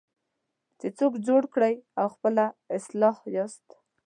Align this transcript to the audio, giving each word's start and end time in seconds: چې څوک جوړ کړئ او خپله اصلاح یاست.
چې 0.79 0.87
څوک 0.97 1.13
جوړ 1.27 1.43
کړئ 1.53 1.75
او 1.99 2.07
خپله 2.15 2.45
اصلاح 2.77 3.17
یاست. 3.35 3.67